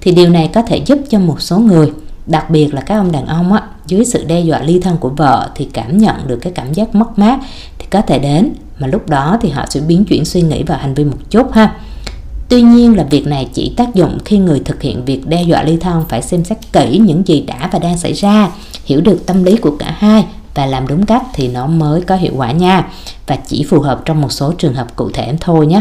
[0.00, 1.92] thì điều này có thể giúp cho một số người,
[2.26, 5.08] đặc biệt là các ông đàn ông á dưới sự đe dọa ly thân của
[5.08, 7.38] vợ thì cảm nhận được cái cảm giác mất mát
[7.78, 10.76] thì có thể đến mà lúc đó thì họ sẽ biến chuyển suy nghĩ và
[10.76, 11.74] hành vi một chút ha
[12.48, 15.62] Tuy nhiên là việc này chỉ tác dụng khi người thực hiện việc đe dọa
[15.62, 18.50] ly thân phải xem xét kỹ những gì đã và đang xảy ra,
[18.84, 22.16] hiểu được tâm lý của cả hai và làm đúng cách thì nó mới có
[22.16, 22.88] hiệu quả nha.
[23.26, 25.80] Và chỉ phù hợp trong một số trường hợp cụ thể thôi nhé.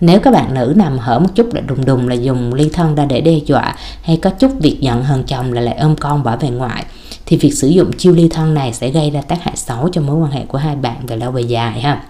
[0.00, 2.94] Nếu các bạn nữ nằm hở một chút là đùng đùng là dùng ly thân
[2.94, 6.22] ra để đe dọa hay có chút việc giận hờn chồng là lại ôm con
[6.22, 6.84] bỏ về ngoại
[7.28, 10.00] thì việc sử dụng chiêu ly thân này sẽ gây ra tác hại xấu cho
[10.00, 12.02] mối quan hệ của hai bạn về lâu về dài ha.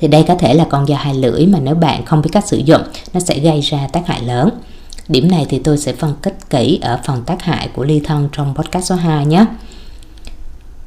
[0.00, 2.48] Thì đây có thể là con dao hai lưỡi mà nếu bạn không biết cách
[2.48, 2.82] sử dụng,
[3.14, 4.50] nó sẽ gây ra tác hại lớn.
[5.08, 8.28] Điểm này thì tôi sẽ phân tích kỹ ở phần tác hại của ly thân
[8.32, 9.46] trong podcast số 2 nhé.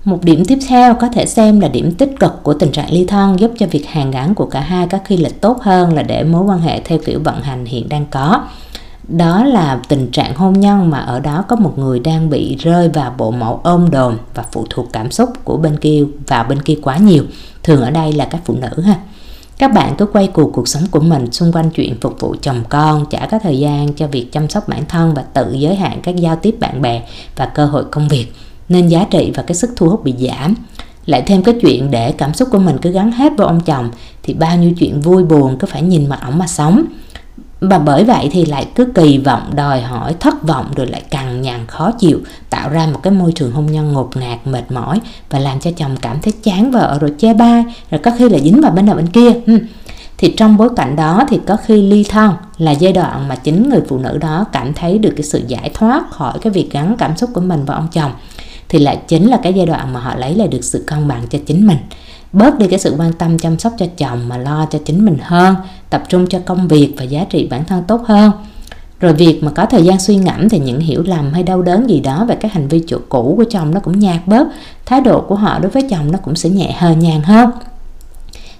[0.03, 3.05] Một điểm tiếp theo có thể xem là điểm tích cực của tình trạng ly
[3.05, 6.03] thân giúp cho việc hàn gắn của cả hai có khi là tốt hơn là
[6.03, 8.43] để mối quan hệ theo kiểu vận hành hiện đang có
[9.07, 12.89] đó là tình trạng hôn nhân mà ở đó có một người đang bị rơi
[12.89, 16.61] vào bộ mẫu ôm đồn và phụ thuộc cảm xúc của bên kia, vào bên
[16.61, 17.23] kia quá nhiều.
[17.63, 18.95] Thường ở đây là các phụ nữ ha.
[19.57, 22.63] Các bạn cứ quay cuồng cuộc sống của mình xung quanh chuyện phục vụ chồng
[22.69, 25.99] con chả có thời gian cho việc chăm sóc bản thân và tự giới hạn
[26.03, 27.01] các giao tiếp bạn bè
[27.35, 28.33] và cơ hội công việc,
[28.69, 30.55] nên giá trị và cái sức thu hút bị giảm.
[31.05, 33.91] Lại thêm cái chuyện để cảm xúc của mình cứ gắn hết vào ông chồng,
[34.23, 36.85] thì bao nhiêu chuyện vui buồn cứ phải nhìn mặt ổng mà sống
[37.69, 41.41] và bởi vậy thì lại cứ kỳ vọng, đòi hỏi, thất vọng rồi lại cằn
[41.41, 44.99] nhằn khó chịu, tạo ra một cái môi trường hôn nhân ngột ngạt, mệt mỏi
[45.29, 48.39] và làm cho chồng cảm thấy chán vợ rồi chê bai, rồi có khi là
[48.39, 49.31] dính vào bên nào bên kia.
[50.17, 53.69] Thì trong bối cảnh đó thì có khi ly thân là giai đoạn mà chính
[53.69, 56.95] người phụ nữ đó cảm thấy được cái sự giải thoát khỏi cái việc gắn
[56.97, 58.11] cảm xúc của mình vào ông chồng,
[58.69, 61.21] thì lại chính là cái giai đoạn mà họ lấy lại được sự cân bằng
[61.29, 61.77] cho chính mình
[62.33, 65.17] bớt đi cái sự quan tâm chăm sóc cho chồng mà lo cho chính mình
[65.21, 65.55] hơn,
[65.89, 68.31] tập trung cho công việc và giá trị bản thân tốt hơn.
[68.99, 71.89] Rồi việc mà có thời gian suy ngẫm thì những hiểu lầm hay đau đớn
[71.89, 74.47] gì đó về các hành vi chỗ cũ của chồng nó cũng nhạt bớt,
[74.85, 77.49] thái độ của họ đối với chồng nó cũng sẽ nhẹ hờ nhàng hơn.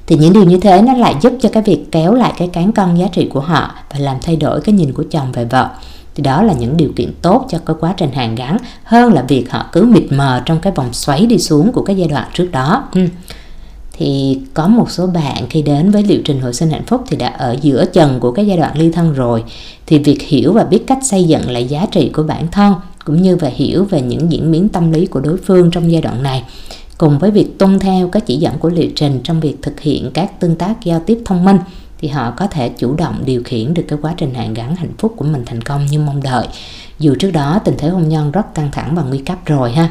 [0.08, 2.72] Thì những điều như thế nó lại giúp cho cái việc kéo lại cái cán
[2.72, 5.70] cân giá trị của họ và làm thay đổi cái nhìn của chồng về vợ.
[6.16, 9.22] Thì đó là những điều kiện tốt cho cái quá trình hàn gắn hơn là
[9.22, 12.28] việc họ cứ mịt mờ trong cái vòng xoáy đi xuống của cái giai đoạn
[12.34, 12.84] trước đó.
[12.94, 13.08] Ừ
[13.98, 17.18] thì có một số bạn khi đến với liệu trình hồi sinh hạnh phúc thì
[17.18, 19.44] đã ở giữa trần của cái giai đoạn ly thân rồi.
[19.86, 22.74] Thì việc hiểu và biết cách xây dựng lại giá trị của bản thân,
[23.06, 26.02] cũng như và hiểu về những diễn biến tâm lý của đối phương trong giai
[26.02, 26.44] đoạn này,
[26.98, 30.12] cùng với việc tuân theo các chỉ dẫn của liệu trình trong việc thực hiện
[30.14, 31.58] các tương tác giao tiếp thông minh,
[31.98, 34.94] thì họ có thể chủ động điều khiển được cái quá trình hàn gắn hạnh
[34.98, 36.48] phúc của mình thành công như mong đợi.
[37.00, 39.90] Dù trước đó tình thế hôn nhân rất căng thẳng và nguy cấp rồi ha.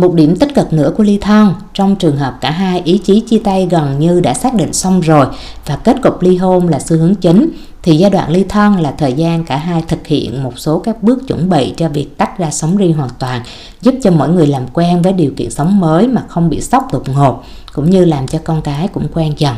[0.00, 3.20] Một điểm tích cực nữa của ly thân, trong trường hợp cả hai ý chí
[3.20, 5.26] chia tay gần như đã xác định xong rồi
[5.66, 7.50] và kết cục ly hôn là xu hướng chính,
[7.82, 11.02] thì giai đoạn ly thân là thời gian cả hai thực hiện một số các
[11.02, 13.42] bước chuẩn bị cho việc tách ra sống riêng hoàn toàn,
[13.80, 16.92] giúp cho mỗi người làm quen với điều kiện sống mới mà không bị sốc
[16.92, 19.54] đột ngột, cũng như làm cho con cái cũng quen dần.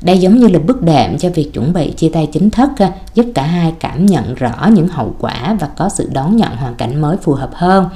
[0.00, 2.68] Đây giống như là bước đệm cho việc chuẩn bị chia tay chính thức,
[3.14, 6.74] giúp cả hai cảm nhận rõ những hậu quả và có sự đón nhận hoàn
[6.74, 7.86] cảnh mới phù hợp hơn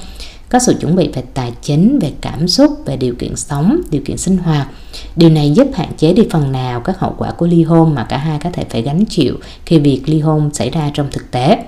[0.50, 4.02] có sự chuẩn bị về tài chính, về cảm xúc, về điều kiện sống, điều
[4.04, 4.68] kiện sinh hoạt.
[5.16, 8.04] Điều này giúp hạn chế đi phần nào các hậu quả của ly hôn mà
[8.04, 9.34] cả hai có thể phải gánh chịu
[9.66, 11.58] khi việc ly hôn xảy ra trong thực tế.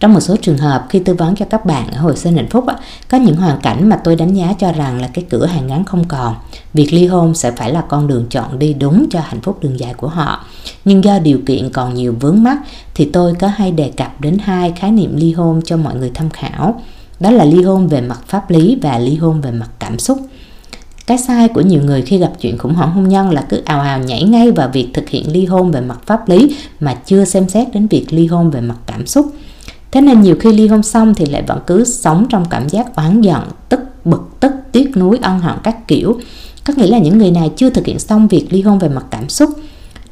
[0.00, 2.48] Trong một số trường hợp khi tư vấn cho các bạn ở hồi sinh hạnh
[2.50, 2.64] phúc
[3.08, 5.84] có những hoàn cảnh mà tôi đánh giá cho rằng là cái cửa hàng ngắn
[5.84, 6.34] không còn.
[6.74, 9.80] Việc ly hôn sẽ phải là con đường chọn đi đúng cho hạnh phúc đường
[9.80, 10.44] dài của họ.
[10.84, 12.58] Nhưng do điều kiện còn nhiều vướng mắc
[12.94, 16.10] thì tôi có hay đề cập đến hai khái niệm ly hôn cho mọi người
[16.14, 16.80] tham khảo
[17.20, 20.18] đó là ly hôn về mặt pháp lý và ly hôn về mặt cảm xúc.
[21.06, 23.80] Cái sai của nhiều người khi gặp chuyện khủng hoảng hôn nhân là cứ ào
[23.80, 27.24] ào nhảy ngay vào việc thực hiện ly hôn về mặt pháp lý mà chưa
[27.24, 29.26] xem xét đến việc ly hôn về mặt cảm xúc.
[29.90, 32.96] Thế nên nhiều khi ly hôn xong thì lại vẫn cứ sống trong cảm giác
[32.96, 36.20] oán giận, tức bực, tức tiếc nuối, ân hận các kiểu.
[36.66, 39.04] Có nghĩa là những người này chưa thực hiện xong việc ly hôn về mặt
[39.10, 39.50] cảm xúc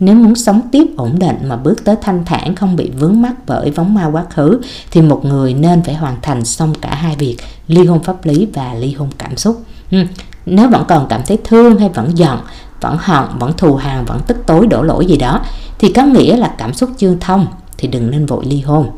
[0.00, 3.34] nếu muốn sống tiếp ổn định mà bước tới thanh thản không bị vướng mắc
[3.46, 7.16] bởi vóng ma quá khứ thì một người nên phải hoàn thành xong cả hai
[7.16, 7.36] việc
[7.68, 9.62] ly hôn pháp lý và ly hôn cảm xúc.
[9.90, 9.98] Ừ.
[10.46, 12.38] Nếu vẫn còn cảm thấy thương hay vẫn giận,
[12.80, 15.40] vẫn hận, vẫn thù hằn, vẫn tức tối đổ lỗi gì đó
[15.78, 17.46] thì có nghĩa là cảm xúc chưa thông
[17.78, 18.90] thì đừng nên vội ly hôn.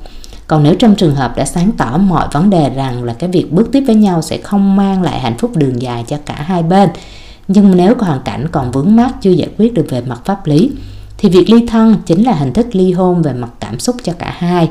[0.46, 3.52] Còn nếu trong trường hợp đã sáng tỏ mọi vấn đề rằng là cái việc
[3.52, 6.62] bước tiếp với nhau sẽ không mang lại hạnh phúc đường dài cho cả hai
[6.62, 6.88] bên
[7.48, 10.70] nhưng nếu hoàn cảnh còn vướng mắc chưa giải quyết được về mặt pháp lý
[11.18, 14.12] thì việc ly thân chính là hình thức ly hôn về mặt cảm xúc cho
[14.18, 14.70] cả hai.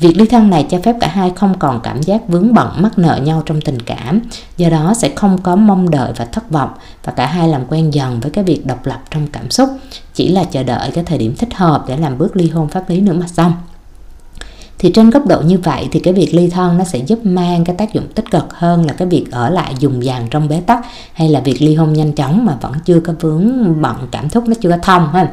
[0.00, 2.98] Việc ly thân này cho phép cả hai không còn cảm giác vướng bận mắc
[2.98, 4.20] nợ nhau trong tình cảm,
[4.56, 6.70] do đó sẽ không có mong đợi và thất vọng
[7.04, 9.68] và cả hai làm quen dần với cái việc độc lập trong cảm xúc,
[10.14, 12.90] chỉ là chờ đợi cái thời điểm thích hợp để làm bước ly hôn pháp
[12.90, 13.52] lý nữa mà xong
[14.82, 17.64] thì trên góc độ như vậy thì cái việc ly thân nó sẽ giúp mang
[17.64, 20.60] cái tác dụng tích cực hơn là cái việc ở lại dùng vàng trong bế
[20.60, 24.30] tắc hay là việc ly hôn nhanh chóng mà vẫn chưa có vướng bận, cảm
[24.30, 25.30] xúc nó chưa có thông ha.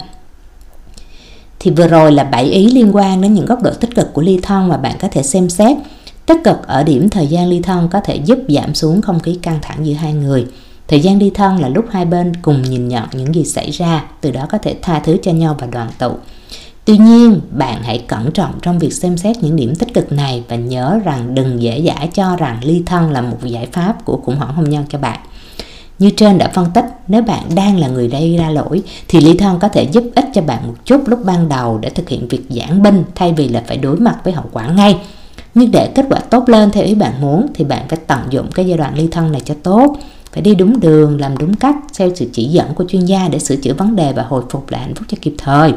[1.60, 4.21] Thì vừa rồi là bảy ý liên quan đến những góc độ tích cực của
[4.21, 5.77] ly thân mà bạn có thể xem xét.
[6.25, 9.39] Tích cực ở điểm thời gian ly thân có thể giúp giảm xuống không khí
[9.41, 10.45] căng thẳng giữa hai người.
[10.88, 14.03] Thời gian ly thân là lúc hai bên cùng nhìn nhận những gì xảy ra,
[14.21, 16.12] từ đó có thể tha thứ cho nhau và đoàn tụ.
[16.88, 20.43] Tuy nhiên, bạn hãy cẩn trọng trong việc xem xét những điểm tích cực này
[20.47, 24.17] và nhớ rằng đừng dễ dãi cho rằng ly thân là một giải pháp của
[24.17, 25.19] khủng hoảng hôn nhân cho bạn.
[26.00, 29.38] Như trên đã phân tích, nếu bạn đang là người gây ra lỗi thì ly
[29.38, 32.28] thân có thể giúp ích cho bạn một chút lúc ban đầu để thực hiện
[32.28, 34.97] việc giảng binh thay vì là phải đối mặt với hậu quả ngay.
[35.54, 38.52] Nhưng để kết quả tốt lên theo ý bạn muốn thì bạn phải tận dụng
[38.52, 39.97] cái giai đoạn ly thân này cho tốt
[40.32, 43.39] phải đi đúng đường, làm đúng cách theo sự chỉ dẫn của chuyên gia để
[43.39, 45.73] sửa chữa vấn đề và hồi phục lại hạnh phúc cho kịp thời.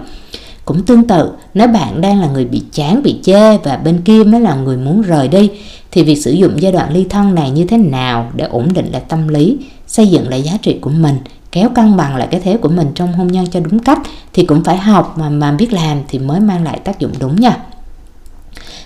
[0.65, 4.25] Cũng tương tự, nếu bạn đang là người bị chán, bị chê và bên kia
[4.25, 5.51] mới là người muốn rời đi,
[5.91, 8.93] thì việc sử dụng giai đoạn ly thân này như thế nào để ổn định
[8.93, 11.17] lại tâm lý, xây dựng lại giá trị của mình,
[11.53, 13.99] kéo cân bằng lại cái thế của mình trong hôn nhân cho đúng cách
[14.33, 17.41] thì cũng phải học mà mà biết làm thì mới mang lại tác dụng đúng
[17.41, 17.57] nha.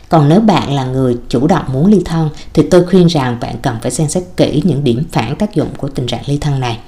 [0.08, 3.56] Còn nếu bạn là người chủ động muốn ly thân thì tôi khuyên rằng bạn
[3.62, 6.60] cần phải xem xét kỹ những điểm phản tác dụng của tình trạng ly thân
[6.60, 6.78] này.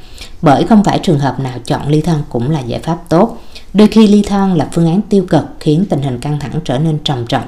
[0.46, 3.38] Bởi không phải trường hợp nào chọn ly thân cũng là giải pháp tốt.
[3.74, 6.78] Đôi khi ly thân là phương án tiêu cực khiến tình hình căng thẳng trở
[6.78, 7.46] nên trầm trọng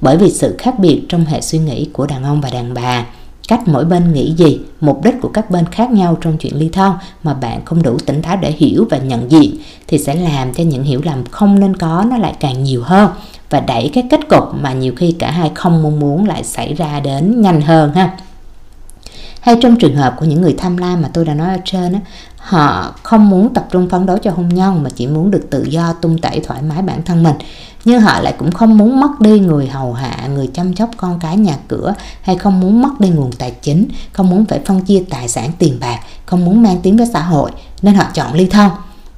[0.00, 3.04] bởi vì sự khác biệt trong hệ suy nghĩ của đàn ông và đàn bà
[3.48, 6.68] cách mỗi bên nghĩ gì, mục đích của các bên khác nhau trong chuyện ly
[6.68, 10.54] thân mà bạn không đủ tỉnh táo để hiểu và nhận diện thì sẽ làm
[10.54, 13.10] cho những hiểu lầm không nên có nó lại càng nhiều hơn
[13.50, 16.74] và đẩy cái kết cục mà nhiều khi cả hai không mong muốn lại xảy
[16.74, 18.16] ra đến nhanh hơn ha
[19.40, 22.00] hay trong trường hợp của những người tham lam mà tôi đã nói ở trên
[22.40, 25.64] họ không muốn tập trung phấn đấu cho hôn nhân mà chỉ muốn được tự
[25.64, 27.34] do, tung tẩy, thoải mái bản thân mình.
[27.84, 31.18] Nhưng họ lại cũng không muốn mất đi người hầu hạ, người chăm sóc con
[31.20, 34.80] cái nhà cửa, hay không muốn mất đi nguồn tài chính, không muốn phải phân
[34.80, 37.50] chia tài sản tiền bạc, không muốn mang tiếng với xã hội,
[37.82, 38.70] nên họ chọn ly thân.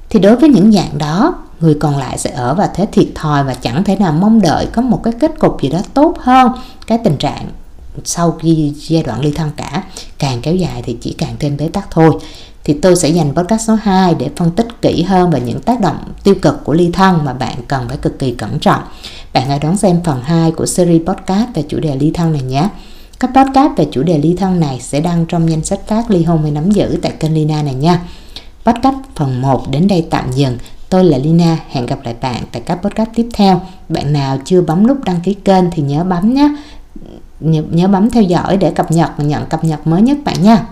[0.09, 3.43] Thì đối với những dạng đó, người còn lại sẽ ở vào thế thiệt thòi
[3.43, 6.51] và chẳng thể nào mong đợi có một cái kết cục gì đó tốt hơn.
[6.87, 7.47] Cái tình trạng
[8.03, 9.83] sau khi giai đoạn ly thân cả,
[10.19, 12.11] càng kéo dài thì chỉ càng thêm bế tắc thôi
[12.63, 15.81] thì tôi sẽ dành podcast số 2 để phân tích kỹ hơn về những tác
[15.81, 18.81] động tiêu cực của ly thân mà bạn cần phải cực kỳ cẩn trọng.
[19.33, 22.41] Bạn hãy đón xem phần 2 của series podcast về chủ đề ly thân này
[22.41, 22.69] nhé.
[23.19, 26.23] Các podcast về chủ đề ly thân này sẽ đăng trong danh sách phát ly
[26.23, 28.01] hôn hay nắm giữ tại kênh Lina này nha.
[28.65, 30.57] Podcast phần 1 đến đây tạm dừng.
[30.89, 33.61] Tôi là Lina, hẹn gặp lại bạn tại các podcast tiếp theo.
[33.89, 36.55] Bạn nào chưa bấm nút đăng ký kênh thì nhớ bấm nhé
[37.71, 40.65] nhớ bấm theo dõi để cập nhật và nhận cập nhật mới nhất bạn nha